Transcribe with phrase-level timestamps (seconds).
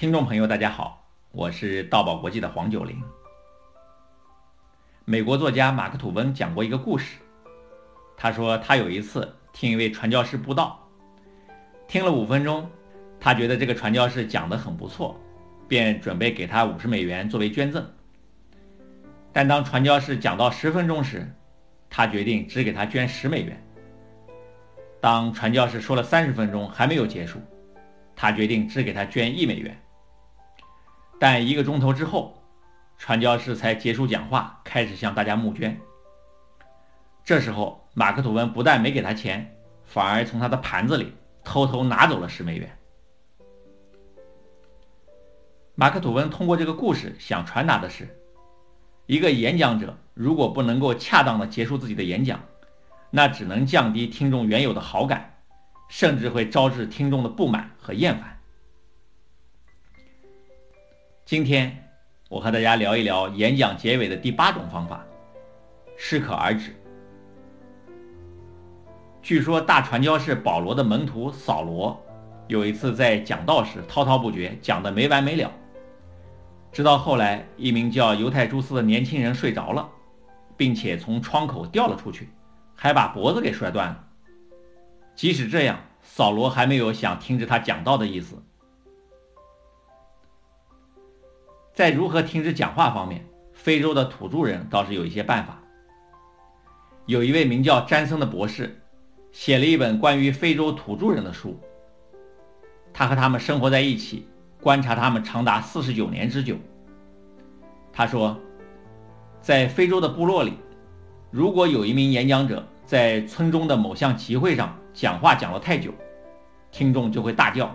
[0.00, 2.98] 听众朋友，大家好，我是道宝国际的黄九龄。
[5.04, 7.18] 美国作家马克吐温讲过一个故事，
[8.16, 10.88] 他说他有一次听一位传教士布道，
[11.86, 12.66] 听了五分钟，
[13.20, 15.20] 他觉得这个传教士讲得很不错，
[15.68, 17.86] 便准备给他五十美元作为捐赠。
[19.34, 21.30] 但当传教士讲到十分钟时，
[21.90, 23.62] 他决定只给他捐十美元。
[24.98, 27.38] 当传教士说了三十分钟还没有结束，
[28.16, 29.78] 他决定只给他捐一美元。
[31.20, 32.42] 但一个钟头之后，
[32.96, 35.78] 传教士才结束讲话，开始向大家募捐。
[37.22, 41.12] 这时候，马克吐温不但没给他钱，反而从他的盘子里
[41.44, 42.74] 偷偷拿走了十美元。
[45.74, 48.08] 马克吐温通过这个故事想传达的是：
[49.04, 52.40] 一个演讲者如果不能够恰当的结束自己的演讲，
[53.10, 55.34] 那只能降低听众原有的好感，
[55.90, 58.39] 甚至会招致听众的不满和厌烦。
[61.30, 61.72] 今天
[62.28, 65.06] 我和大家聊一聊演讲结尾的第八种方法——
[65.96, 66.74] 适可而止。
[69.22, 72.04] 据说大传教士保罗的门徒扫罗
[72.48, 75.48] 有一次在讲道时滔滔不绝，讲得没完没了，
[76.72, 79.88] 直到后来一名叫犹太朱斯的年轻人睡着了，
[80.56, 82.28] 并且从窗口掉了出去，
[82.74, 84.04] 还把脖子给摔断了。
[85.14, 88.34] 即使这样，扫罗还没有想停止他讲道的意思。
[91.80, 95.58] 在如何停止讲话方面，非洲的土著人倒是有一些办法。
[97.06, 98.78] 有一位名叫詹森的博士，
[99.32, 101.58] 写了一本关于非洲土著人的书。
[102.92, 104.28] 他和他们生活在一起，
[104.60, 106.54] 观察他们长达四十九年之久。
[107.90, 108.38] 他说，
[109.40, 110.58] 在非洲的部落里，
[111.30, 115.90] 如果有一名演讲者在村中的某项集会上讲话讲了太久，
[116.70, 117.74] 听众就会大叫：“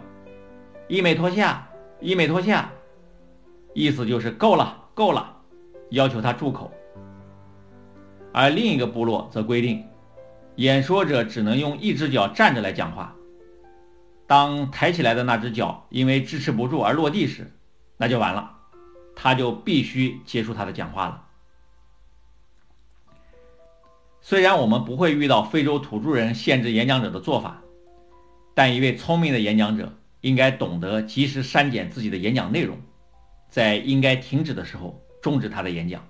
[0.88, 1.67] 伊美托夏，
[2.00, 2.69] 伊美托夏。”
[3.76, 5.36] 意思就是够了，够了，
[5.90, 6.72] 要求他住口。
[8.31, 9.86] 而另一个部落则规定，
[10.56, 13.13] 演说者只能用一只脚站着来讲话。
[14.25, 17.52] 当抬起来的那只脚因为支持不住而落地时，
[17.97, 18.50] 那就完了，
[19.13, 21.22] 他就必须结束他的讲话了。
[24.22, 27.62] 虽然我们不会遇到非洲土著人限制演讲者的做法，
[28.53, 32.78] 但一位聪明的演讲者应该懂得及时删减自己的演讲内容。
[33.56, 36.06] 在应该停止的时候终止他的演讲。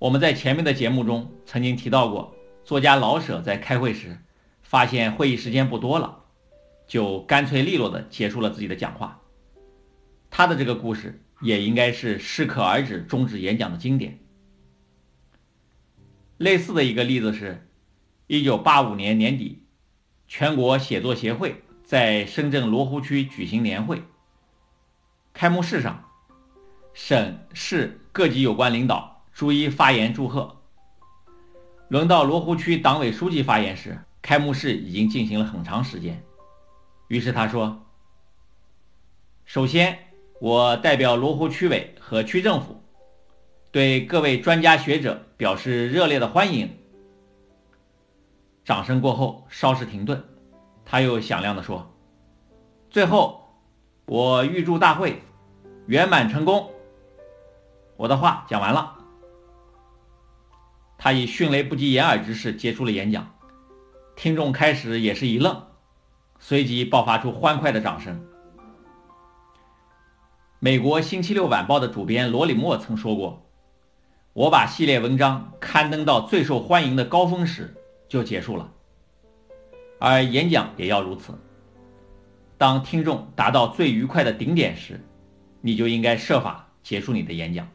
[0.00, 2.34] 我们在前面的节目中曾经提到过，
[2.64, 4.18] 作家老舍在开会时
[4.62, 6.24] 发现会议时间不多了，
[6.88, 9.22] 就干脆利落地结束了自己的讲话。
[10.28, 14.18] 他的这个故事也应该是适可而止终止演讲的经典。
[16.36, 17.64] 类似的一个例子是
[18.26, 19.62] ，1985年年底，
[20.26, 24.02] 全国写作协会在深圳罗湖区举行年会。
[25.38, 26.02] 开幕式上，
[26.92, 30.56] 省市各级有关领导逐一发言祝贺。
[31.90, 36.20] 轮到罗湖区党委书记发言时，开幕式已经进行了很长时间。
[37.06, 37.86] 于是他说
[39.46, 39.96] ：“首先，
[40.40, 42.82] 我代表罗湖区委和区政府，
[43.70, 46.68] 对各位专家学者表示热烈的欢迎。”
[48.66, 50.20] 掌声过后，稍事停顿，
[50.84, 51.94] 他又响亮地说
[52.90, 53.47] ：“最后，
[54.08, 55.22] 我预祝大会。”
[55.86, 56.70] 圆满成功。
[57.96, 58.94] 我的话讲完了。
[60.98, 63.34] 他以迅雷不及掩耳之势结束了演讲，
[64.16, 65.62] 听众开始也是一愣，
[66.38, 68.20] 随即爆发出欢快的掌声。
[70.58, 73.46] 美国《星期六晚报》的主编罗里莫曾说过
[74.34, 77.74] ：“我把系列文章刊登到最受欢迎的高峰时
[78.08, 78.70] 就结束了，
[79.98, 81.32] 而演讲也要如此。
[82.58, 85.00] 当听众达到最愉快的顶点时。”
[85.60, 87.68] 你就应该设法结束你的演讲。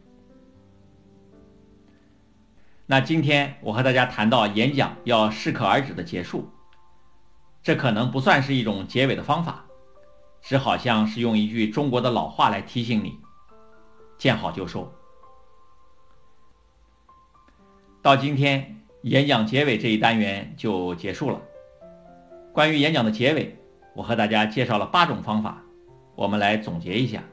[2.85, 6.49] 那今天我和大家谈到演讲要适可而止的结束，
[7.61, 9.65] 这可能不算是一种结尾的方法，
[10.41, 13.19] 只好像是用一句中国的老话来提醒你：
[14.17, 14.89] 见好就收。
[18.01, 21.41] 到今天，演讲结尾这一单元就结束了。
[22.53, 23.57] 关于演讲的结尾，
[23.93, 25.61] 我和大家介绍了八种方法，
[26.15, 27.23] 我们来总结一下。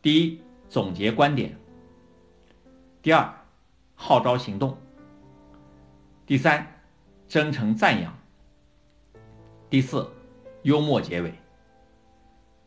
[0.00, 1.50] 第一，总结观点；
[3.02, 3.34] 第二，
[3.94, 4.76] 号召行动；
[6.24, 6.66] 第三，
[7.28, 8.12] 真诚赞扬；
[9.68, 10.08] 第四，
[10.62, 11.30] 幽默结尾；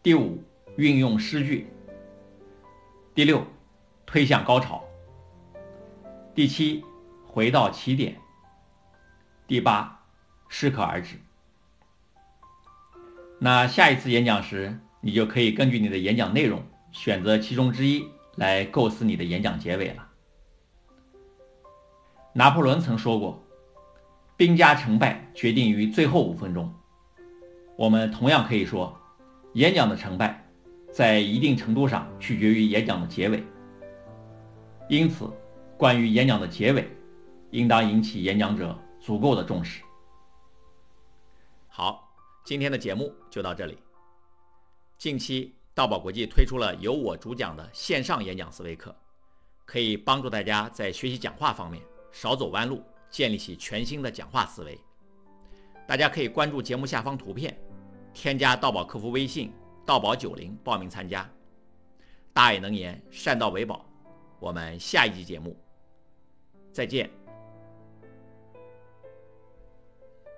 [0.04, 0.44] 第五，
[0.76, 1.66] 运用诗句；
[3.14, 3.46] 第六，
[4.06, 4.82] 推向高潮；
[6.34, 6.84] 第七，
[7.26, 8.14] 回到起点；
[9.48, 10.02] 第八，
[10.50, 11.18] 适可而止。
[13.40, 20.08] 那下一次演讲时，你就可以根据你的演讲内容选择其中之一来构思你的演讲结尾了。
[22.34, 23.44] 拿破仑曾说过
[24.36, 26.74] ：“兵家成败决定于最后五分钟。”
[27.78, 28.98] 我们同样可以说，
[29.54, 30.46] 演讲的成败
[30.92, 33.44] 在一定程度上取决于演讲的结尾。
[34.88, 35.30] 因此，
[35.78, 36.90] 关于演讲的结尾，
[37.52, 39.82] 应当引起演讲者足够的重视。
[41.68, 42.05] 好，
[42.46, 43.76] 今天的节目就到这里。
[45.00, 48.96] 近期，道宝国际推出了由我主讲的线上演讲思维课，
[49.66, 51.82] 可以帮助大家在学习讲话方面
[52.12, 54.80] 少走弯路，建立起全新的讲话思维。
[55.88, 57.58] 大家可以关注节目下方图片，
[58.14, 59.52] 添加道宝客服微信
[59.84, 61.28] “道宝九零”报名参加。
[62.32, 63.84] 大爱能言，善道为宝。
[64.40, 65.60] 我们下一集节目
[66.72, 67.25] 再见。